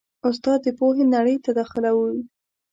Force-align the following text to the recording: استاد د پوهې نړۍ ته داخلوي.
استاد 0.27 0.59
د 0.63 0.67
پوهې 0.79 1.03
نړۍ 1.15 1.37
ته 1.43 1.51
داخلوي. 1.59 2.21